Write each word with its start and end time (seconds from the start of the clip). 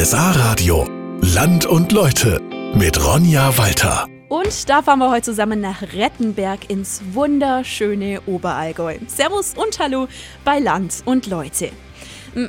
RSA 0.00 0.30
Radio. 0.30 0.86
Land 1.22 1.66
und 1.66 1.90
Leute 1.90 2.40
mit 2.72 3.04
Ronja 3.04 3.58
Walter. 3.58 4.06
Und 4.28 4.68
da 4.68 4.80
fahren 4.80 5.00
wir 5.00 5.10
heute 5.10 5.24
zusammen 5.24 5.60
nach 5.60 5.82
Rettenberg 5.82 6.70
ins 6.70 7.02
wunderschöne 7.14 8.20
Oberallgäu. 8.26 8.98
Servus 9.08 9.54
und 9.56 9.80
Hallo 9.80 10.06
bei 10.44 10.60
Land 10.60 11.02
und 11.04 11.26
Leute. 11.26 11.70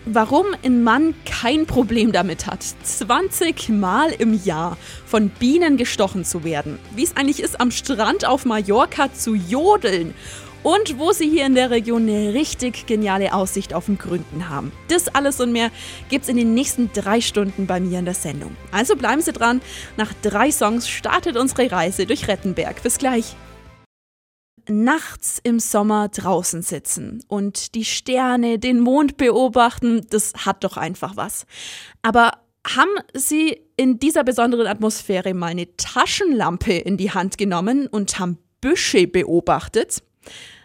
Warum 0.06 0.46
ein 0.64 0.84
Mann 0.84 1.16
kein 1.26 1.66
Problem 1.66 2.12
damit 2.12 2.46
hat, 2.46 2.64
20 2.84 3.70
Mal 3.70 4.12
im 4.12 4.40
Jahr 4.44 4.78
von 5.08 5.30
Bienen 5.30 5.78
gestochen 5.78 6.26
zu 6.26 6.44
werden, 6.44 6.78
wie 6.96 7.04
es 7.04 7.18
eigentlich 7.18 7.42
ist, 7.42 7.60
am 7.60 7.72
Strand 7.72 8.26
auf 8.26 8.46
Mallorca 8.46 9.12
zu 9.12 9.34
jodeln 9.34 10.14
und 10.64 11.00
wo 11.00 11.12
sie 11.12 11.30
hier 11.30 11.46
in 11.46 11.56
der 11.56 11.70
Region 11.70 12.04
eine 12.04 12.34
richtig 12.34 12.86
geniale 12.88 13.34
Aussicht 13.34 13.74
auf 13.74 13.86
den 13.86 13.98
Gründen 13.98 14.50
haben. 14.50 14.72
Das 14.88 15.08
alles 15.08 15.40
und 15.40 15.52
mehr 15.52 15.72
gibt's 16.10 16.30
in 16.30 16.38
den 16.38 16.54
nächsten 16.54 16.92
drei 16.94 17.22
Stunden 17.22 17.68
bei 17.68 17.80
mir 17.80 18.00
in 18.00 18.06
der 18.06 18.14
Sendung. 18.14 18.56
Also 18.72 18.96
bleiben 18.96 19.22
Sie 19.22 19.34
dran. 19.34 19.62
Nach 19.98 20.14
drei 20.22 20.52
Songs 20.52 20.90
startet 20.90 21.38
unsere 21.38 21.72
Reise 21.72 22.06
durch 22.06 22.28
Rettenberg. 22.28 22.82
Bis 22.84 22.98
gleich 22.98 23.36
nachts 24.70 25.40
im 25.44 25.60
Sommer 25.60 26.10
draußen 26.10 26.62
sitzen 26.62 27.24
und 27.28 27.74
die 27.76 27.86
Sterne, 27.86 28.60
den 28.60 28.80
Mond 28.80 29.18
beobachten, 29.18 30.06
das 30.10 30.34
hat 30.46 30.64
doch 30.64 30.78
einfach 30.78 31.18
was. 31.18 31.46
Aber 32.02 32.34
haben 32.68 32.92
Sie 33.14 33.62
in 33.78 34.00
dieser 34.00 34.24
besonderen 34.24 34.68
Atmosphäre 34.68 35.34
mal 35.34 35.48
eine 35.48 35.76
Taschenlampe 35.78 36.74
in 36.74 36.98
die 36.98 37.12
Hand 37.12 37.38
genommen 37.38 37.88
und 37.88 38.20
haben 38.20 38.38
Büsche 38.62 39.08
beobachtet? 39.08 40.04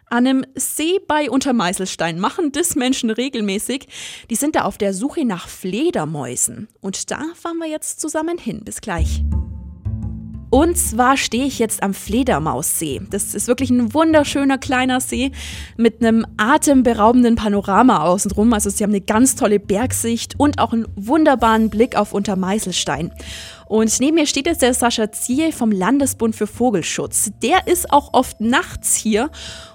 An 0.07 0.27
einem 0.27 0.45
See 0.55 1.01
bei 1.09 1.31
Untermeißelstein 1.31 2.21
machen 2.21 2.53
das 2.53 2.77
Menschen 2.77 3.11
regelmäßig. 3.11 3.89
Die 4.31 4.37
sind 4.37 4.55
da 4.55 4.63
auf 4.63 4.79
der 4.79 4.95
Suche 4.95 5.25
nach 5.25 5.49
Fledermäusen. 5.49 6.69
Und 6.81 7.11
da 7.11 7.23
fahren 7.35 7.59
wir 7.59 7.69
jetzt 7.69 8.01
zusammen 8.01 8.39
hin. 8.39 8.63
Bis 8.65 8.81
gleich. 8.81 9.25
Und 10.55 10.79
zwar 10.79 11.17
stehe 11.17 11.47
ich 11.47 11.59
jetzt 11.59 11.83
am 11.83 11.95
Fledermaussee. 11.95 13.01
Das 13.11 13.35
ist 13.35 13.49
wirklich 13.49 13.71
ein 13.71 13.93
wunderschöner 13.93 14.57
kleiner 14.57 15.01
See 15.01 15.33
mit 15.77 16.01
einem 16.01 16.25
atemberaubenden 16.37 17.35
Panorama 17.35 18.05
außenrum. 18.05 18.53
Also 18.53 18.71
sie 18.71 18.85
haben 18.85 18.93
eine 18.93 19.01
ganz 19.01 19.35
tolle 19.35 19.59
Bergsicht 19.59 20.35
und 20.39 20.61
auch 20.61 20.73
einen 20.73 20.87
wunderbaren 20.95 21.71
Blick 21.71 21.97
auf 21.97 22.13
Untermeißelstein. 22.13 23.11
Und 23.75 23.99
neben 23.99 24.15
mir 24.15 24.27
steht 24.27 24.47
jetzt 24.47 24.63
der 24.63 24.73
Sascha 24.73 25.11
Ziehe 25.11 25.51
vom 25.51 25.73
Landesbund 25.73 26.37
für 26.37 26.47
Vogelschutz. 26.47 27.33
Der 27.43 27.67
ist 27.67 27.93
auch 27.93 28.11
oft 28.13 28.41
nachts 28.41 28.95
hier 28.95 29.31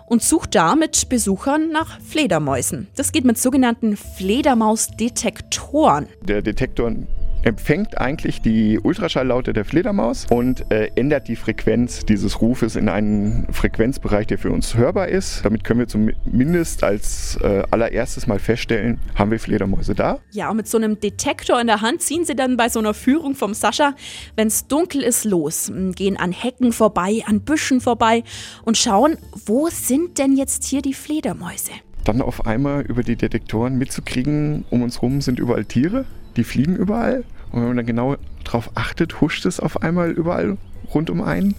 und 0.05 0.23
sucht 0.23 0.55
da 0.55 0.77
mit 0.77 1.09
Besuchern 1.09 1.73
nach 1.73 1.99
Fledermäusen. 1.99 2.87
Das 2.95 3.11
geht 3.11 3.25
mit 3.25 3.37
sogenannten 3.37 3.97
Fledermausdetektoren. 3.97 6.07
Der 6.21 6.41
Detektor 6.41 6.93
empfängt 7.43 7.97
eigentlich 7.97 8.41
die 8.41 8.79
Ultraschalllaute 8.79 9.53
der 9.53 9.65
Fledermaus 9.65 10.27
und 10.29 10.71
äh, 10.71 10.91
ändert 10.95 11.27
die 11.27 11.35
Frequenz 11.35 12.05
dieses 12.05 12.41
Rufes 12.41 12.75
in 12.75 12.89
einen 12.89 13.47
Frequenzbereich, 13.51 14.27
der 14.27 14.37
für 14.37 14.51
uns 14.51 14.75
hörbar 14.75 15.07
ist. 15.07 15.45
Damit 15.45 15.63
können 15.63 15.79
wir 15.79 15.87
zumindest 15.87 16.83
als 16.83 17.37
äh, 17.41 17.63
allererstes 17.71 18.27
mal 18.27 18.39
feststellen, 18.39 18.99
haben 19.15 19.31
wir 19.31 19.39
Fledermäuse 19.39 19.95
da. 19.95 20.19
Ja, 20.31 20.49
und 20.49 20.57
mit 20.57 20.67
so 20.67 20.77
einem 20.77 20.99
Detektor 20.99 21.59
in 21.59 21.67
der 21.67 21.81
Hand 21.81 22.01
ziehen 22.01 22.25
sie 22.25 22.35
dann 22.35 22.57
bei 22.57 22.69
so 22.69 22.79
einer 22.79 22.93
Führung 22.93 23.35
vom 23.35 23.53
Sascha, 23.53 23.95
wenn 24.35 24.47
es 24.47 24.67
dunkel 24.67 25.01
ist, 25.01 25.25
los, 25.25 25.71
gehen 25.95 26.17
an 26.17 26.31
Hecken 26.31 26.71
vorbei, 26.71 27.23
an 27.25 27.41
Büschen 27.41 27.81
vorbei 27.81 28.23
und 28.63 28.77
schauen, 28.77 29.17
wo 29.45 29.69
sind 29.69 30.17
denn 30.17 30.35
jetzt 30.35 30.65
hier 30.65 30.81
die 30.81 30.93
Fledermäuse? 30.93 31.71
Dann 32.03 32.21
auf 32.21 32.45
einmal 32.47 32.81
über 32.81 33.03
die 33.03 33.15
Detektoren 33.15 33.77
mitzukriegen, 33.77 34.65
um 34.69 34.81
uns 34.81 35.01
rum 35.01 35.21
sind 35.21 35.39
überall 35.39 35.65
Tiere 35.65 36.05
die 36.39 36.43
fliegen 36.43 36.75
überall. 36.75 37.23
Und 37.51 37.61
wenn 37.61 37.67
man 37.67 37.77
dann 37.77 37.85
genau 37.85 38.15
darauf 38.43 38.71
achtet, 38.75 39.21
huscht 39.21 39.45
es 39.45 39.59
auf 39.59 39.81
einmal 39.81 40.11
überall 40.11 40.57
rund 40.93 41.09
um 41.09 41.21
einen. 41.21 41.53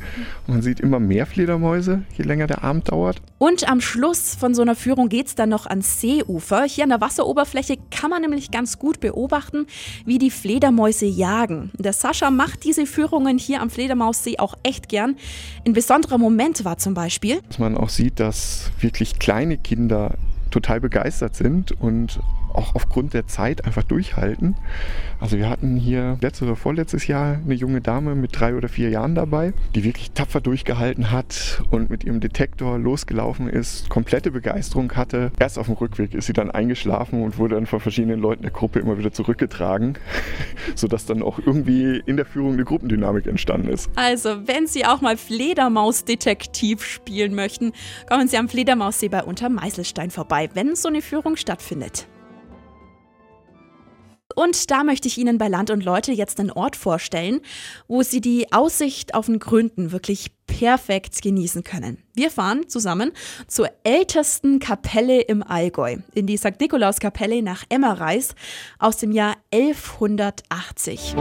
Und 0.46 0.54
man 0.54 0.62
sieht 0.62 0.80
immer 0.80 0.98
mehr 0.98 1.26
Fledermäuse, 1.26 2.02
je 2.16 2.24
länger 2.24 2.46
der 2.46 2.64
Abend 2.64 2.90
dauert. 2.90 3.22
Und 3.38 3.69
am 3.69 3.80
Schluss 3.80 4.34
von 4.34 4.54
so 4.54 4.62
einer 4.62 4.74
Führung 4.74 5.08
geht 5.08 5.28
es 5.28 5.34
dann 5.34 5.50
noch 5.50 5.66
ans 5.66 6.00
Seeufer. 6.00 6.64
Hier 6.64 6.84
an 6.84 6.90
der 6.90 7.00
Wasseroberfläche 7.00 7.76
kann 7.90 8.10
man 8.10 8.22
nämlich 8.22 8.50
ganz 8.50 8.78
gut 8.78 9.00
beobachten, 9.00 9.66
wie 10.04 10.19
die 10.19 10.30
Fledermäuse 10.30 11.06
jagen. 11.06 11.70
Der 11.78 11.92
Sascha 11.92 12.30
macht 12.30 12.64
diese 12.64 12.86
Führungen 12.86 13.38
hier 13.38 13.60
am 13.60 13.70
Fledermaussee 13.70 14.38
auch 14.38 14.56
echt 14.62 14.88
gern. 14.88 15.16
Ein 15.64 15.74
besonderer 15.74 16.19
Moment 16.19 16.64
war 16.64 16.78
zum 16.78 16.94
Beispiel, 16.94 17.40
dass 17.48 17.58
man 17.58 17.76
auch 17.76 17.88
sieht, 17.88 18.19
dass 18.19 18.72
wirklich 18.80 19.19
kleine 19.19 19.58
Kinder 19.58 20.14
total 20.50 20.80
begeistert 20.80 21.36
sind 21.36 21.72
und 21.80 22.19
auch 22.55 22.75
aufgrund 22.75 23.15
der 23.15 23.27
Zeit 23.27 23.65
einfach 23.65 23.83
durchhalten. 23.83 24.56
Also 25.21 25.37
wir 25.37 25.49
hatten 25.49 25.77
hier 25.77 26.19
letztes 26.21 26.47
oder 26.49 26.56
vorletztes 26.56 27.06
Jahr 27.06 27.38
eine 27.44 27.55
junge 27.55 27.81
Dame 27.81 28.15
mit 28.15 28.38
drei 28.38 28.55
oder 28.55 28.69
vier 28.69 28.88
Jahren 28.88 29.15
dabei, 29.15 29.53
die 29.75 29.84
wirklich 29.84 30.12
tapfer 30.12 30.41
durchgehalten 30.41 31.11
hat 31.11 31.62
und 31.71 31.91
mit 31.91 32.05
ihrem 32.05 32.21
Detektor 32.21 32.78
losgelaufen 32.78 33.49
ist, 33.49 33.88
komplette 33.91 34.31
Begeisterung 34.31 34.93
hatte. 34.93 35.31
Erst 35.38 35.59
auf 35.59 35.66
dem 35.66 35.75
Rückweg 35.75 36.15
ist 36.15 36.27
sie 36.27 36.33
dann 36.33 36.50
eingeschlafen 36.50 37.22
und 37.22 37.38
wurde 37.38 37.56
dann 37.56 37.66
von 37.66 37.81
verschiedenen 37.81 38.21
Leuten 38.21 38.43
der 38.43 38.50
Gruppe 38.50 38.78
immer 38.78 38.99
wieder 38.99 39.12
zurückgetragen, 39.12 39.99
sodass 40.75 41.06
dann 41.06 41.22
auch 41.22 41.38
irgendwie 41.38 42.03
in 42.06 42.17
der 42.17 42.27
Führung 42.27 42.55
eine 42.55 42.65
Gruppendynamik 42.65 43.27
entstanden 43.27 43.69
ist. 43.69 43.91
Also, 43.97 44.47
wenn 44.47 44.67
Sie 44.67 44.87
auch 44.87 45.00
mal 45.00 45.17
Fledermaus-Detektiv 45.17 46.84
spielen 46.84 47.34
möchten, 47.34 47.72
kommen 48.09 48.28
Sie 48.28 48.38
am 48.38 48.49
Fledermaussee 48.49 49.09
bei 49.09 49.22
Untermeißelstein 49.22 50.11
vorbei, 50.11 50.49
wenn 50.55 50.77
so 50.77 50.88
eine 50.88 51.03
Führung 51.03 51.37
stattfindet. 51.37 52.06
Und 54.34 54.70
da 54.70 54.84
möchte 54.84 55.08
ich 55.08 55.18
Ihnen 55.18 55.38
bei 55.38 55.48
Land 55.48 55.70
und 55.70 55.84
Leute 55.84 56.12
jetzt 56.12 56.41
einen 56.41 56.50
Ort 56.50 56.76
vorstellen, 56.76 57.41
wo 57.88 58.02
Sie 58.02 58.20
die 58.20 58.52
Aussicht 58.52 59.14
auf 59.14 59.26
den 59.26 59.38
Gründen 59.38 59.92
wirklich 59.92 60.32
perfekt 60.46 61.22
genießen 61.22 61.62
können. 61.64 61.98
Wir 62.14 62.30
fahren 62.30 62.69
zusammen 62.69 63.12
zur 63.46 63.70
ältesten 63.84 64.58
Kapelle 64.58 65.20
im 65.20 65.42
Allgäu, 65.42 65.98
in 66.14 66.26
die 66.26 66.36
St. 66.36 66.60
Nikolaus-Kapelle 66.60 67.42
nach 67.42 67.64
Emmereis 67.69 68.34
aus 68.78 68.96
dem 68.96 69.12
Jahr 69.12 69.36
1180. 69.52 71.14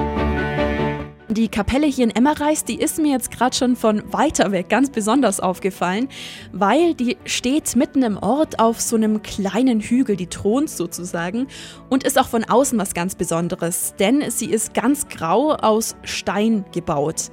Die 1.31 1.47
Kapelle 1.47 1.85
hier 1.85 2.05
in 2.05 2.15
Emmereis, 2.15 2.65
die 2.65 2.79
ist 2.79 2.97
mir 2.97 3.11
jetzt 3.11 3.29
gerade 3.29 3.55
schon 3.55 3.75
von 3.75 4.01
weiter 4.11 4.51
weg 4.51 4.67
ganz 4.67 4.89
besonders 4.89 5.39
aufgefallen, 5.39 6.09
weil 6.53 6.95
die 6.95 7.17
steht 7.23 7.75
mitten 7.75 8.01
im 8.01 8.17
Ort 8.17 8.59
auf 8.59 8.81
so 8.81 8.95
einem 8.95 9.21
kleinen 9.21 9.79
Hügel, 9.79 10.15
die 10.15 10.25
thront 10.25 10.71
sozusagen 10.71 11.45
und 11.87 12.03
ist 12.03 12.17
auch 12.17 12.27
von 12.27 12.45
außen 12.45 12.79
was 12.79 12.95
ganz 12.95 13.13
Besonderes, 13.13 13.93
denn 13.99 14.31
sie 14.31 14.47
ist 14.47 14.73
ganz 14.73 15.07
grau 15.07 15.51
aus 15.51 15.95
Stein 16.01 16.65
gebaut. 16.73 17.29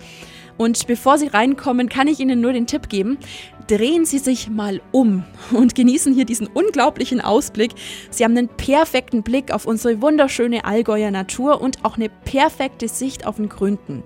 Und 0.59 0.87
bevor 0.87 1.19
Sie 1.19 1.27
reinkommen, 1.27 1.89
kann 1.89 2.09
ich 2.09 2.19
Ihnen 2.21 2.41
nur 2.41 2.53
den 2.53 2.67
Tipp 2.67 2.89
geben, 2.89 3.19
drehen 3.67 4.05
Sie 4.05 4.19
sich 4.19 4.49
mal 4.49 4.81
um 4.93 5.25
und 5.53 5.75
genießen 5.75 6.15
hier 6.15 6.25
diesen 6.25 6.47
unglaublichen 6.47 7.21
Ausblick. 7.21 7.73
Sie 8.11 8.25
haben 8.25 8.37
einen 8.37 8.49
perfekten 8.49 9.23
Blick 9.23 9.53
auf 9.53 9.67
unsere 9.67 10.01
wunderschöne 10.01 10.65
Allgäuer 10.65 11.11
Natur 11.11 11.61
und 11.61 11.85
auch 11.85 11.97
eine 11.97 12.09
perfekte 12.09 12.89
Sicht 12.89 13.27
auf 13.27 13.37
den 13.37 13.49
Gründen. 13.49 14.03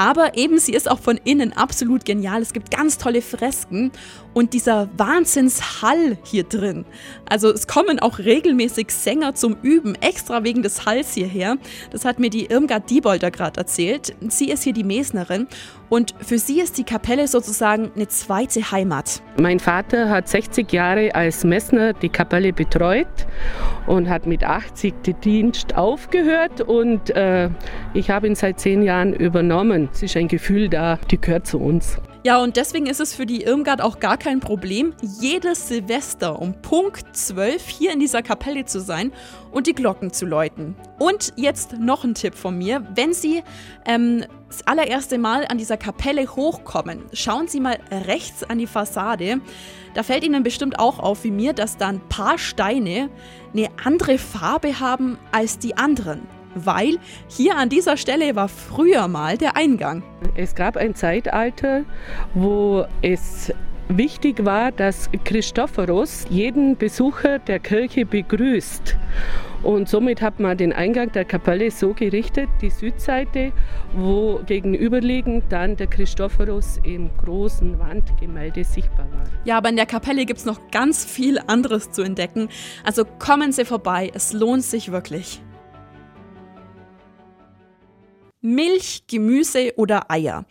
Aber 0.00 0.36
eben, 0.36 0.58
sie 0.60 0.74
ist 0.74 0.88
auch 0.88 1.00
von 1.00 1.18
innen 1.24 1.52
absolut 1.52 2.04
genial. 2.04 2.40
Es 2.40 2.52
gibt 2.52 2.70
ganz 2.70 2.98
tolle 2.98 3.20
Fresken 3.20 3.90
und 4.32 4.52
dieser 4.52 4.88
Wahnsinnshall 4.96 6.16
hier 6.22 6.44
drin. 6.44 6.84
Also 7.28 7.50
es 7.52 7.66
kommen 7.66 7.98
auch 7.98 8.20
regelmäßig 8.20 8.92
Sänger 8.92 9.34
zum 9.34 9.56
Üben, 9.60 9.96
extra 9.96 10.44
wegen 10.44 10.62
des 10.62 10.86
Halls 10.86 11.14
hierher. 11.14 11.58
Das 11.90 12.04
hat 12.04 12.20
mir 12.20 12.30
die 12.30 12.46
Irmgard 12.46 12.88
Diebolder 12.88 13.32
gerade 13.32 13.58
erzählt. 13.58 14.14
Sie 14.28 14.50
ist 14.50 14.62
hier 14.62 14.72
die 14.72 14.84
Mesnerin 14.84 15.48
und 15.88 16.14
für 16.20 16.38
sie 16.38 16.60
ist 16.60 16.78
die 16.78 16.84
Kapelle 16.84 17.28
sozusagen 17.28 17.90
eine 17.94 18.08
zweite 18.08 18.70
Heimat. 18.70 19.22
Mein 19.40 19.60
Vater 19.60 20.10
hat 20.10 20.28
60 20.28 20.72
Jahre 20.72 21.14
als 21.14 21.44
Messner 21.44 21.92
die 21.92 22.08
Kapelle 22.08 22.52
betreut 22.52 23.06
und 23.86 24.08
hat 24.08 24.26
mit 24.26 24.44
80 24.44 25.02
den 25.02 25.20
Dienst 25.20 25.76
aufgehört 25.76 26.60
und 26.60 27.10
äh, 27.10 27.50
ich 27.94 28.10
habe 28.10 28.26
ihn 28.26 28.34
seit 28.34 28.60
zehn 28.60 28.82
Jahren 28.82 29.12
übernommen. 29.12 29.88
Es 29.92 30.02
ist 30.02 30.16
ein 30.16 30.28
Gefühl 30.28 30.68
da, 30.68 30.98
die 31.10 31.20
gehört 31.20 31.46
zu 31.46 31.58
uns. 31.58 31.98
Ja, 32.24 32.42
und 32.42 32.56
deswegen 32.56 32.86
ist 32.86 32.98
es 32.98 33.14
für 33.14 33.26
die 33.26 33.42
Irmgard 33.42 33.80
auch 33.80 34.00
gar 34.00 34.16
kein 34.16 34.40
Problem, 34.40 34.92
jedes 35.02 35.68
Silvester 35.68 36.40
um 36.42 36.60
Punkt 36.62 37.16
12 37.16 37.68
hier 37.68 37.92
in 37.92 38.00
dieser 38.00 38.22
Kapelle 38.22 38.64
zu 38.64 38.80
sein 38.80 39.12
und 39.52 39.68
die 39.68 39.72
Glocken 39.72 40.12
zu 40.12 40.26
läuten. 40.26 40.74
Und 40.98 41.32
jetzt 41.36 41.78
noch 41.78 42.02
ein 42.02 42.14
Tipp 42.14 42.34
von 42.34 42.58
mir. 42.58 42.84
Wenn 42.96 43.12
Sie 43.12 43.44
ähm, 43.86 44.24
das 44.48 44.66
allererste 44.66 45.16
Mal 45.16 45.46
an 45.46 45.58
dieser 45.58 45.76
Kapelle 45.76 46.26
hochkommen, 46.34 47.04
schauen 47.12 47.46
Sie 47.46 47.60
mal 47.60 47.78
rechts 47.90 48.42
an 48.42 48.58
die 48.58 48.66
Fassade. 48.66 49.40
Da 49.94 50.02
fällt 50.02 50.24
Ihnen 50.24 50.42
bestimmt 50.42 50.80
auch 50.80 50.98
auf 50.98 51.22
wie 51.22 51.30
mir, 51.30 51.52
dass 51.52 51.76
da 51.76 51.86
ein 51.86 52.00
paar 52.08 52.36
Steine 52.36 53.10
eine 53.52 53.68
andere 53.84 54.18
Farbe 54.18 54.80
haben 54.80 55.18
als 55.30 55.60
die 55.60 55.76
anderen 55.76 56.26
weil 56.66 56.98
hier 57.28 57.56
an 57.56 57.68
dieser 57.68 57.96
Stelle 57.96 58.36
war 58.36 58.48
früher 58.48 59.08
mal 59.08 59.36
der 59.36 59.56
Eingang. 59.56 60.02
Es 60.34 60.54
gab 60.54 60.76
ein 60.76 60.94
Zeitalter, 60.94 61.84
wo 62.34 62.84
es 63.02 63.52
wichtig 63.88 64.44
war, 64.44 64.70
dass 64.72 65.10
Christophorus 65.24 66.26
jeden 66.28 66.76
Besucher 66.76 67.38
der 67.38 67.58
Kirche 67.58 68.04
begrüßt. 68.04 68.96
Und 69.62 69.88
somit 69.88 70.22
hat 70.22 70.38
man 70.38 70.56
den 70.56 70.72
Eingang 70.72 71.10
der 71.10 71.24
Kapelle 71.24 71.70
so 71.70 71.92
gerichtet, 71.92 72.48
die 72.60 72.70
Südseite, 72.70 73.52
wo 73.92 74.40
gegenüberliegend 74.46 75.44
dann 75.48 75.76
der 75.76 75.88
Christophorus 75.88 76.78
im 76.84 77.10
großen 77.16 77.78
Wandgemälde 77.78 78.62
sichtbar 78.62 79.08
war. 79.10 79.24
Ja, 79.44 79.56
aber 79.58 79.70
in 79.70 79.76
der 79.76 79.86
Kapelle 79.86 80.26
gibt 80.26 80.38
es 80.38 80.44
noch 80.44 80.70
ganz 80.70 81.04
viel 81.04 81.40
anderes 81.46 81.90
zu 81.90 82.02
entdecken. 82.02 82.48
Also 82.84 83.04
kommen 83.04 83.50
Sie 83.50 83.64
vorbei, 83.64 84.12
es 84.14 84.32
lohnt 84.32 84.62
sich 84.62 84.92
wirklich. 84.92 85.42
Milch, 88.54 89.04
Gemüse 89.06 89.72
oder 89.76 90.10
Eier. 90.10 90.44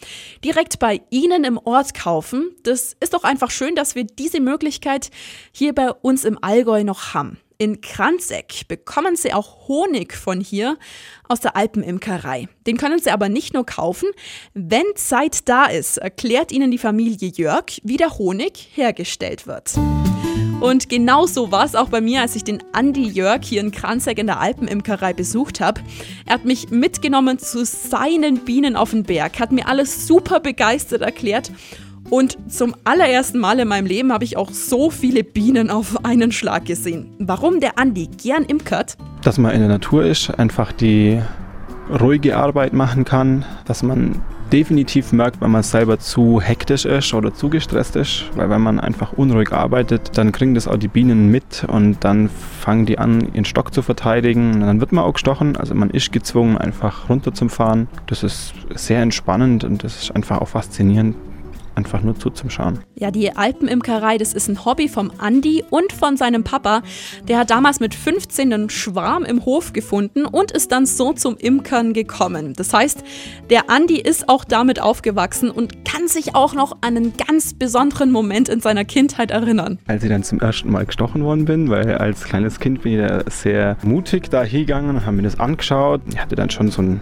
Direkt 0.43 0.79
bei 0.79 1.01
Ihnen 1.09 1.43
im 1.43 1.57
Ort 1.57 1.93
kaufen. 1.93 2.51
Das 2.63 2.95
ist 2.99 3.13
doch 3.13 3.23
einfach 3.23 3.51
schön, 3.51 3.75
dass 3.75 3.95
wir 3.95 4.03
diese 4.03 4.39
Möglichkeit 4.39 5.09
hier 5.51 5.73
bei 5.73 5.91
uns 5.91 6.25
im 6.25 6.41
Allgäu 6.41 6.83
noch 6.83 7.13
haben. 7.13 7.39
In 7.59 7.81
Kranzeck 7.81 8.67
bekommen 8.67 9.15
Sie 9.15 9.33
auch 9.33 9.67
Honig 9.67 10.13
von 10.13 10.41
hier 10.41 10.77
aus 11.27 11.39
der 11.39 11.55
Alpenimkerei. 11.55 12.47
Den 12.67 12.77
können 12.77 12.99
Sie 12.99 13.09
aber 13.09 13.29
nicht 13.29 13.55
nur 13.55 13.65
kaufen. 13.65 14.09
Wenn 14.53 14.85
Zeit 14.95 15.49
da 15.49 15.65
ist, 15.65 15.97
erklärt 15.97 16.51
Ihnen 16.51 16.69
die 16.69 16.77
Familie 16.77 17.31
Jörg, 17.35 17.65
wie 17.83 17.97
der 17.97 18.19
Honig 18.19 18.69
hergestellt 18.75 19.47
wird. 19.47 19.73
Und 20.59 20.89
genauso 20.89 21.51
war 21.51 21.65
es 21.65 21.75
auch 21.75 21.89
bei 21.89 22.01
mir, 22.01 22.21
als 22.21 22.35
ich 22.35 22.43
den 22.43 22.63
Andi 22.73 23.07
Jörg 23.07 23.41
hier 23.43 23.61
in 23.61 23.69
Kranzeck 23.69 24.17
in 24.17 24.25
der 24.25 24.39
Alpenimkerei 24.39 25.13
besucht 25.13 25.61
habe. 25.61 25.81
Er 26.25 26.33
hat 26.33 26.45
mich 26.45 26.71
mitgenommen 26.71 27.37
zu 27.37 27.63
seinen 27.63 28.39
Bienen 28.39 28.75
auf 28.75 28.89
den 28.89 29.03
Berg, 29.03 29.39
hat 29.39 29.51
mir 29.51 29.67
alles 29.67 30.07
super 30.07 30.39
begeistert 30.39 31.03
erklärt. 31.03 31.51
Und 32.09 32.37
zum 32.51 32.73
allerersten 32.85 33.37
Mal 33.37 33.59
in 33.59 33.67
meinem 33.67 33.85
Leben 33.85 34.11
habe 34.11 34.23
ich 34.23 34.35
auch 34.35 34.49
so 34.49 34.89
viele 34.89 35.23
Bienen 35.23 35.69
auf 35.69 36.03
einen 36.03 36.31
Schlag 36.31 36.65
gesehen. 36.65 37.15
Warum 37.19 37.59
der 37.59 37.77
Andi 37.77 38.07
gern 38.07 38.43
imkert? 38.43 38.97
Dass 39.21 39.37
man 39.37 39.53
in 39.53 39.59
der 39.59 39.69
Natur 39.69 40.05
ist, 40.05 40.31
einfach 40.31 40.71
die 40.71 41.21
ruhige 42.01 42.35
Arbeit 42.35 42.73
machen 42.73 43.05
kann, 43.05 43.45
dass 43.65 43.83
man 43.83 44.21
definitiv 44.51 45.11
merkt, 45.11 45.41
wenn 45.41 45.51
man 45.51 45.63
selber 45.63 45.99
zu 45.99 46.41
hektisch 46.41 46.85
ist 46.85 47.13
oder 47.13 47.33
zu 47.33 47.49
gestresst 47.49 47.95
ist, 47.95 48.25
weil 48.35 48.49
wenn 48.49 48.61
man 48.61 48.79
einfach 48.79 49.13
unruhig 49.13 49.51
arbeitet, 49.51 50.17
dann 50.17 50.31
kriegen 50.31 50.53
das 50.53 50.67
auch 50.67 50.77
die 50.77 50.87
Bienen 50.87 51.29
mit 51.29 51.65
und 51.67 52.03
dann 52.03 52.29
fangen 52.29 52.85
die 52.85 52.97
an, 52.97 53.33
ihren 53.33 53.45
Stock 53.45 53.73
zu 53.73 53.81
verteidigen 53.81 54.55
und 54.55 54.61
dann 54.61 54.79
wird 54.79 54.91
man 54.91 55.03
auch 55.03 55.13
gestochen, 55.13 55.57
also 55.57 55.75
man 55.75 55.89
ist 55.89 56.11
gezwungen, 56.11 56.57
einfach 56.57 57.09
runter 57.09 57.33
zum 57.33 57.49
Fahren. 57.49 57.87
Das 58.07 58.23
ist 58.23 58.53
sehr 58.75 59.01
entspannend 59.01 59.63
und 59.63 59.83
das 59.83 60.03
ist 60.03 60.15
einfach 60.15 60.39
auch 60.39 60.47
faszinierend, 60.47 61.15
einfach 61.77 62.01
nur 62.01 62.19
zuzuschauen. 62.19 62.79
Ja, 62.95 63.11
die 63.11 63.35
Alpenimkerei, 63.35 64.17
das 64.17 64.33
ist 64.33 64.49
ein 64.49 64.65
Hobby 64.65 64.89
vom 64.89 65.11
Andi 65.19 65.63
und 65.69 65.93
von 65.93 66.17
seinem 66.17 66.43
Papa. 66.43 66.81
Der 67.27 67.37
hat 67.37 67.51
damals 67.51 67.79
mit 67.79 67.93
15 67.93 68.51
einen 68.51 68.69
Schwarm 68.69 69.23
im 69.23 69.45
Hof 69.45 69.73
gefunden 69.73 70.25
und 70.25 70.51
ist 70.51 70.71
dann 70.71 70.85
so 70.85 71.13
zum 71.13 71.37
Imkern 71.37 71.93
gekommen. 71.93 72.53
Das 72.55 72.73
heißt, 72.73 73.03
der 73.49 73.69
Andi 73.69 73.99
ist 73.99 74.27
auch 74.27 74.43
damit 74.43 74.81
aufgewachsen 74.81 75.51
und 75.51 75.85
kann 75.85 76.07
sich 76.07 76.35
auch 76.35 76.53
noch 76.53 76.77
an 76.81 76.97
einen 76.97 77.13
ganz 77.15 77.53
besonderen 77.53 78.11
Moment 78.11 78.49
in 78.49 78.59
seiner 78.59 78.83
Kindheit 78.83 79.29
erinnern. 79.29 79.77
Als 79.85 80.03
ich 80.03 80.09
dann 80.09 80.23
zum 80.23 80.39
ersten 80.39 80.71
Mal 80.71 80.85
gestochen 80.85 81.23
worden 81.23 81.45
bin, 81.45 81.69
weil 81.69 81.95
als 81.97 82.23
kleines 82.23 82.59
Kind 82.59 82.81
bin 82.81 82.93
ich 82.93 83.07
da 83.07 83.23
sehr 83.29 83.77
mutig 83.83 84.29
da 84.31 84.43
hingegangen 84.43 84.95
und 84.95 85.05
habe 85.05 85.15
mir 85.15 85.23
das 85.23 85.39
angeschaut. 85.39 86.01
Ich 86.09 86.19
hatte 86.19 86.35
dann 86.35 86.49
schon 86.49 86.71
so 86.71 86.81
ein 86.81 87.01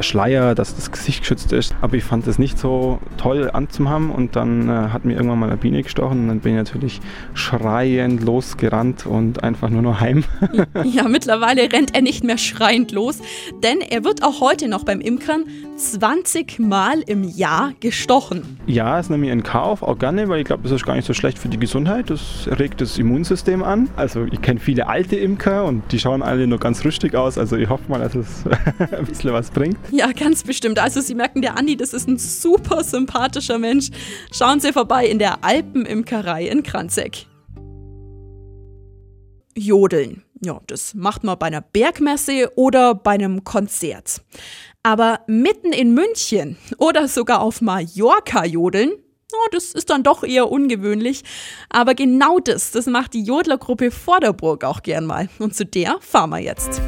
Schleier, 0.00 0.54
dass 0.54 0.74
das 0.74 0.90
Gesicht 0.90 1.20
geschützt 1.20 1.52
ist. 1.52 1.74
Aber 1.80 1.96
ich 1.96 2.04
fand 2.04 2.26
es 2.26 2.38
nicht 2.38 2.58
so 2.58 2.98
toll 3.16 3.50
anzuhaben 3.52 4.10
und 4.10 4.36
dann 4.36 4.68
äh, 4.68 4.72
hat 4.90 5.04
mir 5.04 5.14
irgendwann 5.14 5.38
mal 5.38 5.46
eine 5.48 5.56
Biene 5.56 5.82
gestochen 5.82 6.22
und 6.22 6.28
dann 6.28 6.40
bin 6.40 6.52
ich 6.52 6.58
natürlich 6.58 7.00
schreiend 7.34 8.22
losgerannt 8.22 9.06
und 9.06 9.42
einfach 9.42 9.70
nur 9.70 9.82
noch 9.82 10.00
heim. 10.00 10.24
ja, 10.84 11.08
mittlerweile 11.08 11.72
rennt 11.72 11.94
er 11.94 12.02
nicht 12.02 12.24
mehr 12.24 12.38
schreiend 12.38 12.92
los, 12.92 13.20
denn 13.62 13.80
er 13.80 14.04
wird 14.04 14.22
auch 14.22 14.40
heute 14.40 14.68
noch 14.68 14.84
beim 14.84 15.00
Imkern 15.00 15.44
20 15.76 16.58
Mal 16.58 17.02
im 17.06 17.22
Jahr 17.22 17.72
gestochen. 17.80 18.58
Ja, 18.66 18.98
es 18.98 19.10
nehme 19.10 19.26
ich 19.26 19.32
in 19.32 19.42
Kauf, 19.42 19.82
auch 19.82 19.98
gerne, 19.98 20.28
weil 20.28 20.40
ich 20.40 20.44
glaube, 20.44 20.64
das 20.64 20.72
ist 20.72 20.84
gar 20.84 20.96
nicht 20.96 21.06
so 21.06 21.14
schlecht 21.14 21.38
für 21.38 21.48
die 21.48 21.58
Gesundheit. 21.58 22.10
Das 22.10 22.48
regt 22.58 22.80
das 22.80 22.98
Immunsystem 22.98 23.62
an. 23.62 23.88
Also 23.96 24.26
ich 24.30 24.42
kenne 24.42 24.58
viele 24.58 24.88
alte 24.88 25.16
Imker 25.16 25.64
und 25.64 25.82
die 25.92 25.98
schauen 25.98 26.22
alle 26.22 26.46
nur 26.46 26.58
ganz 26.58 26.84
rüstig 26.84 27.14
aus. 27.14 27.38
Also 27.38 27.56
ich 27.56 27.68
hoffe 27.68 27.84
mal, 27.88 28.00
dass 28.00 28.14
es 28.14 28.44
ein 28.78 29.06
bisschen 29.06 29.32
was 29.32 29.50
bringt. 29.50 29.78
Ja, 29.90 30.12
ganz 30.12 30.42
bestimmt. 30.42 30.78
Also 30.78 31.00
Sie 31.00 31.14
merken, 31.14 31.42
der 31.42 31.56
Andi, 31.56 31.76
das 31.76 31.92
ist 31.92 32.08
ein 32.08 32.18
super 32.18 32.84
sympathischer 32.84 33.58
Mensch. 33.58 33.90
Schauen 34.32 34.60
Sie 34.60 34.72
vorbei 34.72 35.06
in 35.06 35.18
der 35.18 35.44
Alpenimkerei 35.44 36.46
in 36.48 36.62
Kranzeck. 36.62 37.26
Jodeln. 39.56 40.22
Ja, 40.40 40.60
das 40.66 40.94
macht 40.94 41.24
man 41.24 41.38
bei 41.38 41.46
einer 41.46 41.60
Bergmesse 41.60 42.52
oder 42.54 42.94
bei 42.94 43.12
einem 43.12 43.42
Konzert. 43.42 44.22
Aber 44.82 45.20
mitten 45.26 45.72
in 45.72 45.94
München 45.94 46.56
oder 46.78 47.08
sogar 47.08 47.40
auf 47.40 47.60
Mallorca 47.60 48.44
jodeln, 48.44 48.92
oh, 49.32 49.48
das 49.50 49.72
ist 49.72 49.90
dann 49.90 50.04
doch 50.04 50.22
eher 50.22 50.50
ungewöhnlich. 50.50 51.24
Aber 51.70 51.94
genau 51.94 52.38
das, 52.38 52.70
das 52.70 52.86
macht 52.86 53.14
die 53.14 53.22
Jodlergruppe 53.22 53.90
Vorderburg 53.90 54.64
auch 54.64 54.82
gern 54.82 55.06
mal. 55.06 55.28
Und 55.38 55.56
zu 55.56 55.66
der 55.66 55.98
fahren 56.00 56.30
wir 56.30 56.38
jetzt. 56.38 56.80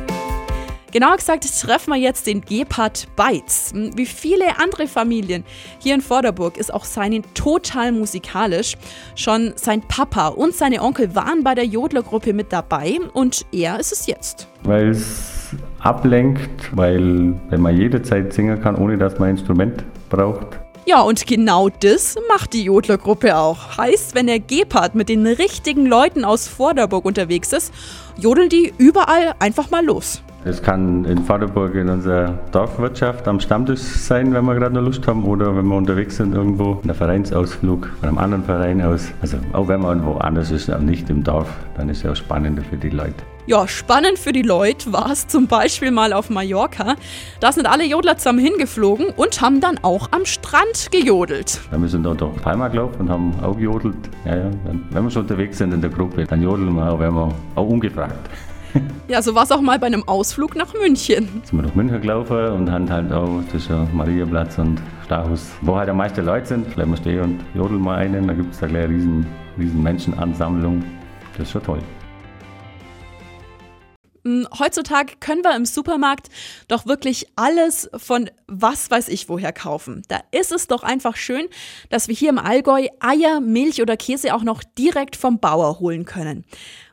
Genauer 0.92 1.16
gesagt 1.16 1.46
treffen 1.60 1.92
wir 1.92 2.00
jetzt 2.00 2.26
den 2.26 2.40
Gebhard 2.40 3.06
Beitz. 3.14 3.72
Wie 3.75 4.06
viele 4.06 4.58
andere 4.58 4.88
Familien 4.88 5.44
hier 5.78 5.94
in 5.94 6.00
Vorderburg 6.00 6.56
ist 6.56 6.75
auch 6.75 6.84
seinen 6.84 7.22
total 7.34 7.92
musikalisch. 7.92 8.76
Schon 9.14 9.52
sein 9.54 9.82
Papa 9.82 10.28
und 10.28 10.52
seine 10.52 10.82
Onkel 10.82 11.14
waren 11.14 11.44
bei 11.44 11.54
der 11.54 11.64
Jodlergruppe 11.64 12.32
mit 12.32 12.52
dabei 12.52 12.98
und 13.12 13.46
er 13.52 13.78
ist 13.78 13.92
es 13.92 14.06
jetzt. 14.08 14.48
Weil 14.64 14.88
es 14.88 15.54
ablenkt, 15.78 16.76
weil 16.76 17.34
wenn 17.50 17.60
man 17.60 17.76
jederzeit 17.76 18.32
singen 18.32 18.60
kann, 18.60 18.75
ohne 18.75 18.98
dass 18.98 19.16
man 19.20 19.28
ein 19.28 19.37
Instrument 19.37 19.84
braucht. 20.08 20.58
Ja, 20.87 21.02
und 21.02 21.25
genau 21.25 21.69
das 21.69 22.16
macht 22.28 22.52
die 22.52 22.64
Jodlergruppe 22.64 23.37
auch. 23.37 23.78
Heißt, 23.78 24.16
wenn 24.16 24.26
der 24.26 24.40
Gebhard 24.40 24.96
mit 24.96 25.08
den 25.08 25.25
richtigen 25.25 25.87
Leuten 25.87 26.25
aus 26.25 26.48
Vorderburg 26.48 27.04
unterwegs 27.04 27.52
ist, 27.52 27.72
jodeln 28.19 28.48
die 28.48 28.72
überall 28.76 29.34
einfach 29.38 29.70
mal 29.70 29.84
los. 29.84 30.20
Es 30.42 30.62
kann 30.62 31.04
in 31.04 31.19
Vaterburg 31.19 31.75
in 31.75 31.90
unserer 31.90 32.38
Dorfwirtschaft 32.50 33.28
am 33.28 33.40
Stammtisch 33.40 33.81
sein, 33.81 34.32
wenn 34.32 34.46
wir 34.46 34.54
gerade 34.54 34.75
noch 34.75 34.81
Lust 34.81 35.06
haben, 35.06 35.25
oder 35.25 35.54
wenn 35.54 35.66
wir 35.66 35.76
unterwegs 35.76 36.16
sind 36.16 36.34
irgendwo, 36.34 36.81
in 36.82 36.88
einem 36.88 36.94
Vereinsausflug 36.94 37.90
von 38.00 38.08
einem 38.08 38.16
anderen 38.16 38.44
Verein 38.44 38.81
aus. 38.81 39.12
Also 39.20 39.37
auch 39.52 39.69
wenn 39.69 39.82
man 39.82 40.02
woanders 40.02 40.50
ist, 40.50 40.72
auch 40.72 40.81
nicht 40.81 41.10
im 41.10 41.22
Dorf, 41.22 41.46
dann 41.76 41.90
ist 41.90 41.98
es 41.98 42.02
ja 42.04 42.12
auch 42.12 42.16
spannender 42.16 42.62
für 42.62 42.78
die 42.78 42.88
Leute. 42.88 43.22
Ja, 43.46 43.69
spannend 43.69 44.19
für 44.19 44.32
die 44.32 44.40
Leute 44.40 44.90
war 44.94 45.10
es 45.10 45.26
zum 45.26 45.46
Beispiel 45.46 45.90
mal 45.90 46.14
auf 46.14 46.31
Mallorca. 46.31 46.94
Da 47.40 47.52
sind 47.52 47.66
alle 47.66 47.85
Jodler 47.85 48.16
zusammen 48.16 48.38
hingeflogen 48.38 49.09
und 49.11 49.42
haben 49.42 49.61
dann 49.61 49.78
auch 49.82 50.09
am 50.12 50.25
Strand 50.25 50.90
gejodelt. 50.90 51.61
Ja, 51.70 51.78
wir 51.78 51.88
sind 51.88 52.04
da 52.04 52.14
durch 52.14 52.37
Palma 52.37 52.68
gelaufen 52.68 53.00
und 53.00 53.11
haben 53.11 53.35
auch 53.42 53.56
gejodelt. 53.56 53.97
Ja, 54.25 54.37
ja, 54.37 54.50
wenn 54.90 55.04
wir 55.04 55.11
schon 55.11 55.23
unterwegs 55.23 55.59
sind 55.59 55.75
in 55.75 55.82
der 55.82 55.90
Gruppe, 55.90 56.25
dann 56.25 56.40
jodeln 56.40 56.73
wir 56.73 56.90
auch, 56.90 56.99
wenn 56.99 57.12
wir 57.12 57.35
auch 57.56 57.68
ungefragt. 57.68 58.30
Ja, 59.09 59.21
so 59.23 59.35
war 59.35 59.43
es 59.43 59.50
auch 59.50 59.61
mal 59.61 59.79
bei 59.79 59.89
einem 59.89 60.07
Ausflug 60.07 60.55
nach 60.55 60.73
München. 60.73 61.43
Sind 61.45 61.53
wir 61.53 61.62
nach 61.62 61.75
München 61.75 62.00
gelaufen 62.00 62.47
und 62.47 62.71
haben 62.71 62.89
halt 62.89 63.12
auch 63.12 63.43
zwischen 63.50 63.89
Mariaplatz 63.97 64.57
und 64.59 64.81
Stachus, 65.05 65.50
wo 65.62 65.77
halt 65.77 65.89
am 65.89 65.97
meisten 65.97 66.25
Leute 66.25 66.47
sind, 66.47 66.73
bleiben 66.75 66.93
wir 66.93 66.97
stehen 66.97 67.21
und 67.21 67.45
jodeln 67.55 67.81
mal 67.81 67.99
einen. 67.99 68.29
Da 68.29 68.35
gibt 68.35 68.55
es 68.55 68.61
da 68.61 68.69
gleich 68.69 68.85
eine 68.85 68.95
riesen, 68.95 69.27
riesen 69.59 69.83
Menschenansammlung. 69.83 70.85
Das 71.37 71.49
ist 71.49 71.53
schon 71.53 71.62
toll. 71.65 71.81
Hm, 74.25 74.47
heutzutage 74.59 75.15
können 75.19 75.43
wir 75.43 75.57
im 75.57 75.65
Supermarkt 75.65 76.29
doch 76.69 76.87
wirklich 76.87 77.27
alles 77.37 77.91
von 77.97 78.31
was 78.47 78.91
weiß 78.91 79.09
ich 79.09 79.29
woher 79.29 79.53
kaufen. 79.53 80.03
Da 80.09 80.21
ist 80.31 80.53
es 80.53 80.67
doch 80.67 80.83
einfach 80.83 81.17
schön, 81.17 81.49
dass 81.89 82.09
wir 82.09 82.15
hier 82.15 82.29
im 82.29 82.39
Allgäu 82.39 82.87
Eier, 83.00 83.41
Milch 83.41 83.81
oder 83.81 83.97
Käse 83.97 84.35
auch 84.35 84.43
noch 84.43 84.62
direkt 84.62 85.17
vom 85.17 85.41
Bauer 85.41 85.81
holen 85.81 86.05
können. 86.05 86.45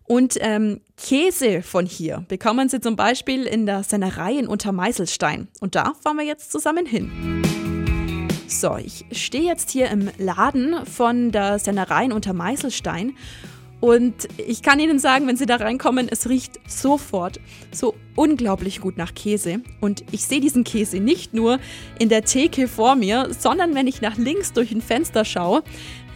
Und 0.08 0.38
ähm, 0.40 0.80
Käse 0.96 1.62
von 1.62 1.86
hier 1.86 2.24
bekommen 2.30 2.70
Sie 2.70 2.80
zum 2.80 2.96
Beispiel 2.96 3.44
in 3.44 3.66
der 3.66 3.84
Sennerei 3.84 4.34
in 4.34 4.48
Untermeißelstein. 4.48 5.50
Und 5.60 5.76
da 5.76 5.94
fahren 6.02 6.18
wir 6.18 6.26
jetzt 6.26 6.50
zusammen 6.50 6.86
hin. 6.86 7.44
So, 8.48 8.78
ich 8.78 9.06
stehe 9.12 9.44
jetzt 9.44 9.70
hier 9.70 9.90
im 9.90 10.10
Laden 10.18 10.86
von 10.86 11.34
der 11.34 11.60
Sennerei 11.60 12.06
in 12.06 12.14
Untermeißelstein 12.14 13.16
und 13.80 14.28
ich 14.38 14.64
kann 14.64 14.80
Ihnen 14.80 14.98
sagen, 14.98 15.28
wenn 15.28 15.38
Sie 15.38 15.46
da 15.46 15.58
reinkommen, 15.58 16.08
es 16.10 16.28
riecht 16.28 16.60
sofort 16.68 17.40
so 17.72 17.94
unglaublich 18.16 18.82
gut 18.82 18.98
nach 18.98 19.14
Käse. 19.14 19.62
Und 19.82 20.04
ich 20.12 20.26
sehe 20.26 20.40
diesen 20.40 20.64
Käse 20.64 21.00
nicht 21.00 21.36
nur 21.36 21.60
in 22.00 22.10
der 22.10 22.24
Theke 22.24 22.68
vor 22.68 22.96
mir, 22.96 23.30
sondern 23.38 23.76
wenn 23.76 23.86
ich 23.86 24.02
nach 24.02 24.18
links 24.18 24.52
durch 24.52 24.72
ein 24.72 24.82
Fenster 24.82 25.26
schaue, 25.26 25.62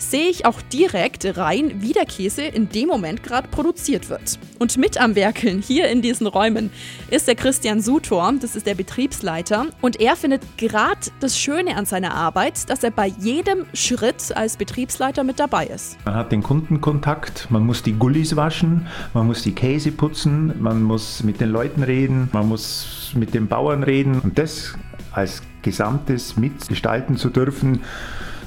sehe 0.01 0.29
ich 0.29 0.46
auch 0.46 0.62
direkt 0.62 1.38
rein, 1.38 1.81
wie 1.81 1.93
der 1.93 2.05
Käse 2.05 2.41
in 2.41 2.70
dem 2.70 2.88
Moment 2.88 3.24
gerade 3.24 3.48
produziert 3.48 4.10
wird. 4.10 4.39
Und 4.60 4.77
mit 4.77 5.00
am 5.00 5.15
Werkeln 5.15 5.62
hier 5.62 5.89
in 5.89 6.01
diesen 6.01 6.27
Räumen 6.27 6.72
ist 7.10 7.27
der 7.27 7.36
Christian 7.36 7.81
Sutor, 7.81 8.34
das 8.39 8.55
ist 8.55 8.65
der 8.65 8.75
Betriebsleiter. 8.75 9.67
Und 9.81 10.00
er 10.00 10.15
findet 10.15 10.41
gerade 10.58 11.00
das 11.20 11.38
Schöne 11.38 11.75
an 11.75 11.86
seiner 11.86 12.13
Arbeit, 12.13 12.70
dass 12.70 12.84
er 12.84 12.91
bei 12.91 13.08
jedem 13.08 13.65
Schritt 13.74 14.36
als 14.36 14.58
Betriebsleiter 14.58 15.24
mit 15.24 15.39
dabei 15.39 15.67
ist. 15.67 15.98
Man 16.05 16.15
hat 16.15 16.31
den 16.31 16.43
Kundenkontakt, 16.43 17.48
man 17.50 17.65
muss 17.65 17.84
die 17.84 17.93
Gullis 17.93 18.36
waschen, 18.36 18.88
man 19.13 19.27
muss 19.27 19.43
die 19.43 19.53
Käse 19.53 19.91
putzen, 19.91 20.53
man 20.60 20.81
muss 20.81 21.24
mit 21.24 21.39
den 21.41 21.50
Leuten 21.50 21.84
reden, 21.84 22.29
man 22.34 22.48
muss 22.48 23.12
mit 23.15 23.34
den 23.34 23.48
Bauern 23.48 23.84
reden. 23.84 24.20
Und 24.20 24.38
das 24.38 24.74
als 25.12 25.41
Gesamtes 25.62 26.38
mitgestalten 26.38 27.17
zu 27.17 27.29
dürfen, 27.29 27.81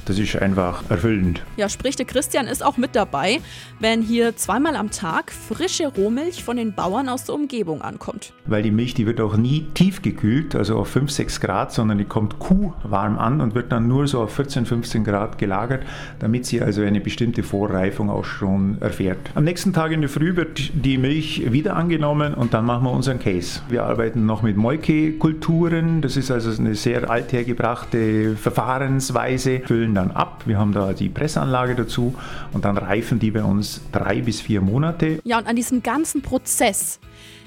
das 0.07 0.19
ist 0.19 0.37
einfach 0.37 0.89
erfüllend. 0.91 1.43
Ja, 1.57 1.69
sprich, 1.69 1.97
der 1.97 2.07
Christian 2.07 2.47
ist 2.47 2.65
auch 2.65 2.77
mit 2.77 2.95
dabei, 2.95 3.41
wenn 3.81 4.03
hier 4.03 4.37
zweimal 4.37 4.77
am 4.77 4.91
Tag 4.91 5.33
frische 5.33 5.89
Rohmilch 5.89 6.45
von 6.45 6.57
den 6.57 6.75
Bauern 6.75 7.09
aus 7.09 7.25
der 7.25 7.35
Umgebung 7.35 7.83
ankommt. 7.83 8.33
Weil 8.47 8.63
die 8.63 8.71
Milch, 8.71 8.95
die 8.95 9.07
wird 9.07 9.21
auch 9.21 9.37
nie 9.37 9.67
tiefgekühlt, 9.75 10.55
also 10.55 10.79
auf 10.79 10.89
5, 10.89 11.11
6 11.11 11.41
Grad, 11.41 11.73
sondern 11.73 11.99
die 11.99 12.05
kommt 12.05 12.39
kuhwarm 12.39 13.19
an 13.19 13.41
und 13.41 13.55
wird 13.55 13.73
dann 13.73 13.89
nur 13.89 14.07
so 14.07 14.23
auf 14.23 14.35
14, 14.35 14.67
15 14.67 15.05
Grad 15.05 15.39
gelagert, 15.39 15.85
damit 16.19 16.47
sie 16.47 16.61
also 16.61 16.83
eine 16.83 17.01
bestimmte 17.01 17.43
Vorreifung 17.43 18.11
auch 18.11 18.25
schon 18.25 18.79
erfährt. 18.81 19.19
Am 19.35 19.45
nächsten 19.45 19.73
Tag 19.73 19.93
in 19.93 20.01
der 20.01 20.11
Früh 20.11 20.37
wird 20.37 20.71
die 20.75 20.99
Milch 20.99 21.53
wieder 21.53 21.77
angenommen 21.77 22.35
und 22.35 22.55
dann 22.55 22.65
machen 22.65 22.85
wir 22.85 22.93
unseren 22.93 23.19
Case. 23.19 23.61
Wir 23.69 23.85
arbeiten 23.85 24.27
noch 24.27 24.43
mit 24.43 24.57
Molke-Kulturen, 24.57 26.01
das 26.01 26.17
ist 26.17 26.31
also 26.31 26.51
eine 26.61 26.75
sehr 26.75 27.11
althergebrachte 27.11 28.37
Verfahrensweise, 28.37 29.61
füllen 29.61 29.94
dann 29.95 30.11
ab. 30.11 30.43
Wir 30.47 30.59
haben 30.59 30.73
da 30.73 30.93
die 30.93 31.09
Pressanlage 31.09 31.75
dazu 31.75 32.15
und 32.53 32.65
dann 32.65 32.77
reifen 32.77 33.19
die 33.19 33.31
bei 33.31 33.43
uns 33.43 33.81
drei 33.93 34.21
bis 34.21 34.41
vier 34.41 34.61
Monate. 34.61 35.21
Ja, 35.25 35.39
und 35.39 35.47
an 35.47 35.57
diesem 35.57 35.83
ganzen 35.83 36.23
Prozess 36.23 37.01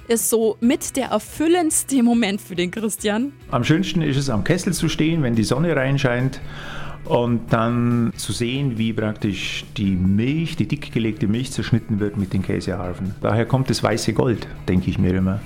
ist 0.08 0.30
so 0.30 0.58
mit 0.62 0.96
der 0.96 1.08
erfüllendste 1.08 2.02
Moment 2.02 2.42
für 2.42 2.56
den 2.56 2.72
Christian. 2.72 3.34
Am 3.52 3.64
schönsten 3.64 4.02
ist 4.02 4.18
es, 4.18 4.30
am 4.30 4.44
Kessel 4.44 4.74
zu 4.74 4.90
stehen, 4.90 5.24
wenn 5.24 5.36
die 5.36 5.44
Sonne 5.44 5.76
reinscheint 5.76 6.40
und 7.06 7.52
dann 7.54 8.14
zu 8.16 8.32
sehen, 8.32 8.78
wie 8.78 8.94
praktisch 8.94 9.66
die 9.78 9.96
Milch, 9.96 10.56
die 10.56 10.68
dickgelegte 10.68 11.28
Milch 11.28 11.52
zerschnitten 11.52 12.00
wird 12.00 12.18
mit 12.18 12.34
den 12.34 12.42
Käseharfen. 12.42 13.16
Daher 13.22 13.46
kommt 13.46 13.70
das 13.70 13.84
weiße 13.84 14.14
Gold, 14.14 14.48
denke 14.68 14.90
ich 14.90 14.98
mir 14.98 15.14
immer, 15.14 15.40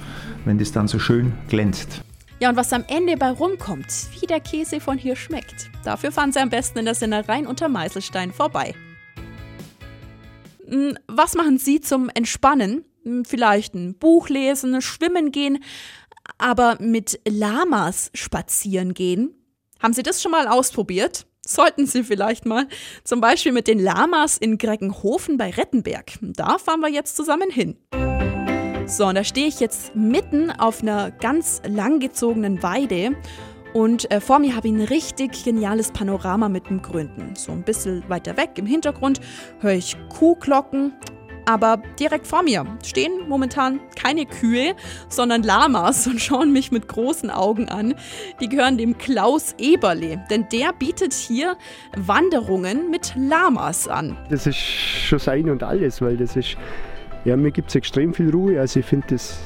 wenn 0.45 0.57
das 0.57 0.71
dann 0.71 0.87
so 0.87 0.99
schön 0.99 1.33
glänzt. 1.49 2.01
Ja, 2.41 2.49
und 2.49 2.55
was 2.55 2.73
am 2.73 2.83
Ende 2.87 3.17
bei 3.17 3.29
rumkommt, 3.29 4.07
wie 4.19 4.25
der 4.25 4.39
Käse 4.39 4.79
von 4.79 4.97
hier 4.97 5.15
schmeckt, 5.15 5.69
dafür 5.83 6.11
fahren 6.11 6.31
Sie 6.31 6.39
am 6.39 6.49
besten 6.49 6.79
in 6.79 6.85
der 6.85 6.95
Sinnereien 6.95 7.45
unter 7.45 7.69
Meißelstein 7.69 8.33
vorbei. 8.33 8.73
Hm, 10.67 10.97
was 11.05 11.35
machen 11.35 11.59
Sie 11.59 11.81
zum 11.81 12.09
Entspannen? 12.09 12.83
Hm, 13.03 13.25
vielleicht 13.25 13.75
ein 13.75 13.93
Buch 13.93 14.27
lesen, 14.27 14.81
schwimmen 14.81 15.31
gehen, 15.31 15.63
aber 16.39 16.77
mit 16.79 17.19
Lamas 17.29 18.09
spazieren 18.15 18.95
gehen? 18.95 19.35
Haben 19.79 19.93
Sie 19.93 20.01
das 20.01 20.19
schon 20.19 20.31
mal 20.31 20.47
ausprobiert? 20.47 21.27
Sollten 21.45 21.85
Sie 21.85 22.03
vielleicht 22.03 22.47
mal. 22.47 22.67
Zum 23.03 23.21
Beispiel 23.21 23.51
mit 23.51 23.67
den 23.67 23.77
Lamas 23.77 24.39
in 24.39 24.57
Greggenhofen 24.57 25.37
bei 25.37 25.51
Rettenberg. 25.51 26.13
Da 26.21 26.57
fahren 26.57 26.79
wir 26.79 26.89
jetzt 26.89 27.15
zusammen 27.15 27.51
hin. 27.51 27.77
So, 28.91 29.05
und 29.05 29.15
da 29.15 29.23
stehe 29.23 29.47
ich 29.47 29.61
jetzt 29.61 29.95
mitten 29.95 30.51
auf 30.51 30.81
einer 30.81 31.11
ganz 31.11 31.61
langgezogenen 31.65 32.61
Weide 32.61 33.15
und 33.73 34.11
äh, 34.11 34.19
vor 34.19 34.39
mir 34.39 34.53
habe 34.53 34.67
ich 34.67 34.73
ein 34.73 34.81
richtig 34.81 35.45
geniales 35.45 35.93
Panorama 35.93 36.49
mit 36.49 36.69
dem 36.69 36.81
Gründen. 36.81 37.33
So 37.37 37.53
ein 37.53 37.63
bisschen 37.63 38.03
weiter 38.09 38.35
weg 38.35 38.49
im 38.57 38.65
Hintergrund 38.65 39.21
höre 39.61 39.75
ich 39.75 39.95
Kuhglocken, 40.09 40.91
aber 41.45 41.81
direkt 42.01 42.27
vor 42.27 42.43
mir 42.43 42.65
stehen 42.85 43.29
momentan 43.29 43.79
keine 43.95 44.25
Kühe, 44.25 44.75
sondern 45.07 45.41
Lamas 45.43 46.05
und 46.07 46.19
schauen 46.19 46.51
mich 46.51 46.73
mit 46.73 46.89
großen 46.89 47.29
Augen 47.29 47.69
an. 47.69 47.95
Die 48.41 48.49
gehören 48.49 48.77
dem 48.77 48.97
Klaus 48.97 49.55
Eberle, 49.57 50.21
denn 50.29 50.49
der 50.51 50.73
bietet 50.73 51.13
hier 51.13 51.55
Wanderungen 51.95 52.89
mit 52.89 53.13
Lamas 53.15 53.87
an. 53.87 54.17
Das 54.29 54.47
ist 54.47 54.57
schon 54.57 55.19
sein 55.19 55.49
und 55.49 55.63
alles, 55.63 56.01
weil 56.01 56.17
das 56.17 56.35
ist 56.35 56.57
ja, 57.25 57.37
mir 57.37 57.51
gibt 57.51 57.69
es 57.69 57.75
extrem 57.75 58.13
viel 58.13 58.29
Ruhe. 58.29 58.59
Also 58.59 58.79
ich 58.79 58.85
finde 58.85 59.07
das 59.11 59.37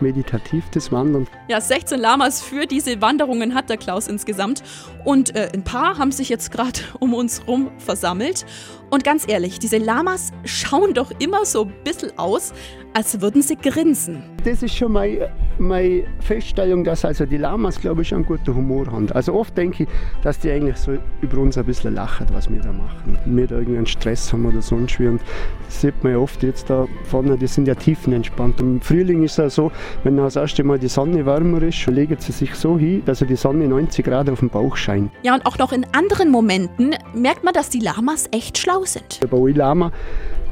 meditativ, 0.00 0.64
das 0.72 0.92
Wandern. 0.92 1.26
Ja, 1.48 1.60
16 1.60 1.98
Lamas 1.98 2.42
für 2.42 2.66
diese 2.66 3.00
Wanderungen 3.00 3.54
hat 3.54 3.70
der 3.70 3.76
Klaus 3.76 4.08
insgesamt. 4.08 4.62
Und 5.04 5.34
äh, 5.34 5.50
ein 5.54 5.64
paar 5.64 5.98
haben 5.98 6.12
sich 6.12 6.28
jetzt 6.28 6.50
gerade 6.50 6.80
um 7.00 7.14
uns 7.14 7.46
rum 7.46 7.70
versammelt. 7.78 8.44
Und 8.90 9.04
ganz 9.04 9.26
ehrlich, 9.28 9.58
diese 9.58 9.78
Lamas 9.78 10.32
schauen 10.44 10.94
doch 10.94 11.10
immer 11.18 11.44
so 11.44 11.64
ein 11.64 11.74
bisschen 11.84 12.16
aus, 12.18 12.52
als 12.96 13.20
würden 13.20 13.42
sie 13.42 13.56
grinsen. 13.56 14.22
Das 14.42 14.62
ist 14.62 14.74
schon 14.74 14.92
meine, 14.92 15.28
meine 15.58 16.04
Feststellung, 16.20 16.82
dass 16.82 17.04
also 17.04 17.26
die 17.26 17.36
Lamas, 17.36 17.78
glaube 17.78 18.00
ich, 18.00 18.14
einen 18.14 18.24
guten 18.24 18.54
Humor 18.54 18.86
haben. 18.86 19.12
Also 19.12 19.34
oft 19.34 19.54
denke 19.54 19.82
ich, 19.82 19.88
dass 20.22 20.38
die 20.38 20.50
eigentlich 20.50 20.78
so 20.78 20.96
über 21.20 21.36
uns 21.36 21.58
ein 21.58 21.66
bisschen 21.66 21.94
lachen, 21.94 22.26
was 22.32 22.50
wir 22.50 22.62
da 22.62 22.72
machen. 22.72 23.18
Wir 23.26 23.46
da 23.48 23.58
irgendeinen 23.58 23.84
Stress 23.84 24.32
haben 24.32 24.46
oder 24.46 24.62
sonst 24.62 24.98
wie. 24.98 25.08
Und 25.08 25.20
das 25.66 25.82
sieht 25.82 26.02
man 26.02 26.12
ja 26.12 26.18
oft 26.18 26.42
jetzt 26.42 26.70
da 26.70 26.86
vorne, 27.04 27.36
die 27.36 27.46
sind 27.46 27.68
ja 27.68 27.74
tiefenentspannt. 27.74 28.60
Im 28.60 28.80
Frühling 28.80 29.24
ist 29.24 29.32
es 29.32 29.36
ja 29.36 29.50
so, 29.50 29.72
wenn 30.02 30.16
das 30.16 30.36
erste 30.36 30.64
Mal 30.64 30.78
die 30.78 30.88
Sonne 30.88 31.26
wärmer 31.26 31.60
ist, 31.60 31.84
legen 31.88 32.16
sie 32.18 32.32
sich 32.32 32.54
so 32.54 32.78
hin, 32.78 33.02
dass 33.04 33.18
die 33.18 33.36
Sonne 33.36 33.68
90 33.68 34.06
Grad 34.06 34.30
auf 34.30 34.38
dem 34.38 34.48
Bauch 34.48 34.74
scheint. 34.74 35.10
Ja, 35.22 35.34
und 35.34 35.44
auch 35.44 35.58
noch 35.58 35.72
in 35.72 35.84
anderen 35.92 36.30
Momenten 36.30 36.94
merkt 37.14 37.44
man, 37.44 37.52
dass 37.52 37.68
die 37.68 37.80
Lamas 37.80 38.26
echt 38.32 38.56
schlau 38.56 38.84
sind. 38.84 39.22
Der 39.22 39.26
Bowie 39.26 39.52
Lama, 39.52 39.92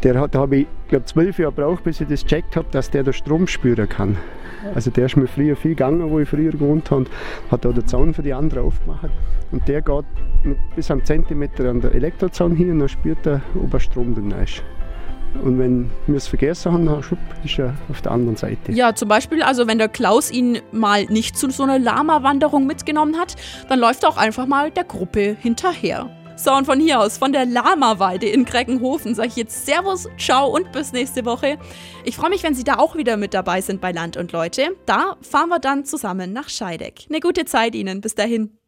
der 0.03 0.21
hat, 0.21 0.35
da 0.35 0.41
habe 0.41 0.57
ich 0.57 0.67
glaube 0.89 1.05
zwölf 1.07 1.39
Jahre 1.39 1.53
gebraucht, 1.53 1.85
bis 1.85 2.01
ich 2.01 2.09
das 2.09 2.23
gecheckt 2.23 2.57
habe, 2.57 2.67
dass 2.71 2.91
der 2.91 3.03
den 3.03 3.13
Strom 3.13 3.47
spüren 3.47 3.89
kann. 3.89 4.17
Also 4.75 4.91
der 4.91 5.07
ist 5.07 5.17
mir 5.17 5.27
früher 5.27 5.57
viel 5.57 5.73
gegangen, 5.73 6.11
wo 6.11 6.21
ich 6.21 6.29
früher 6.29 6.53
gewohnt 6.53 6.91
habe, 6.91 7.07
hat 7.51 7.65
da 7.65 7.71
den 7.71 7.87
Zaun 7.87 8.15
für 8.15 8.23
die 8.23 8.33
anderen 8.33 8.65
aufgemacht. 8.65 9.11
Und 9.53 9.69
der 9.69 9.83
geht 9.83 10.05
mit 10.43 10.59
bis 10.75 10.91
am 10.91 11.05
Zentimeter 11.05 11.69
an 11.69 11.81
der 11.81 11.95
Elektrozaun 11.95 12.57
hin 12.57 12.71
und 12.71 12.79
dann 12.81 12.89
spürt 12.89 13.27
er, 13.27 13.43
ob 13.63 13.75
er 13.75 13.81
Strom 13.81 14.15
drin 14.15 14.35
ist. 14.43 14.63
Und 15.43 15.59
wenn 15.59 15.91
wir 16.07 16.17
es 16.17 16.29
vergessen 16.29 16.73
haben, 16.73 16.87
dann 16.87 17.03
schupp, 17.03 17.19
ist 17.45 17.59
er 17.59 17.75
auf 17.91 18.01
der 18.01 18.13
anderen 18.13 18.37
Seite. 18.37 18.73
Ja, 18.73 18.95
zum 18.95 19.09
Beispiel, 19.09 19.43
also 19.43 19.67
wenn 19.67 19.79
der 19.79 19.89
Klaus 19.89 20.31
ihn 20.31 20.59
mal 20.71 21.05
nicht 21.07 21.37
zu 21.37 21.51
so 21.51 21.65
einer 21.65 21.79
Lama-Wanderung 21.79 22.67
mitgenommen 22.67 23.19
hat, 23.19 23.35
dann 23.69 23.81
läuft 23.81 24.05
er 24.05 24.11
auch 24.11 24.17
einfach 24.17 24.47
mal 24.47 24.71
der 24.71 24.85
Gruppe 24.85 25.37
hinterher. 25.41 26.09
So, 26.37 26.53
und 26.53 26.65
von 26.67 26.81
hier 26.81 27.01
aus, 27.01 27.17
von 27.17 27.33
der 27.33 27.47
Lama-Weide 27.47 28.27
in 28.29 28.45
Greckenhofen, 28.45 29.15
sage 29.15 29.29
ich 29.29 29.37
jetzt 29.37 29.67
Servus, 29.67 30.09
ciao 30.19 30.49
und 30.49 30.73
bis 30.73 30.93
nächste 30.93 31.25
Woche. 31.25 31.59
Ich 32.05 32.17
freue 32.17 32.31
mich, 32.31 32.43
wenn 32.43 32.55
Sie 32.55 32.65
da 32.65 32.79
auch 32.79 32.97
wieder 32.97 33.17
mit 33.17 33.35
dabei 33.35 33.61
sind 33.61 33.81
bei 33.81 33.93
Land 33.93 34.17
und 34.17 34.33
Leute. 34.33 34.77
Da 34.85 35.17
fahren 35.23 35.49
wir 35.49 35.61
dann 35.61 35.85
zusammen 35.85 36.33
nach 36.33 36.49
Scheideck. 36.49 37.07
Eine 37.09 37.21
gute 37.21 37.45
Zeit 37.45 37.75
Ihnen. 37.75 38.01
Bis 38.01 38.15
dahin. 38.17 38.59